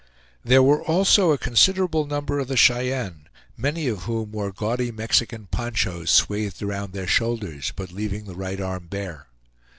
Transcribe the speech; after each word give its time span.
There 0.43 0.63
were 0.63 0.81
also 0.83 1.29
a 1.29 1.37
considerable 1.37 2.07
number 2.07 2.39
of 2.39 2.47
the 2.47 2.57
Cheyenne, 2.57 3.27
many 3.55 3.87
of 3.87 4.05
whom 4.05 4.31
wore 4.31 4.51
gaudy 4.51 4.91
Mexican 4.91 5.45
ponchos 5.51 6.09
swathed 6.09 6.63
around 6.63 6.93
their 6.93 7.05
shoulders, 7.05 7.71
but 7.75 7.91
leaving 7.91 8.23
the 8.25 8.33
right 8.33 8.59
arm 8.59 8.87
bare. 8.87 9.27